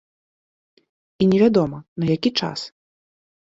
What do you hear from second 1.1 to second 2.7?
І невядома, на які час?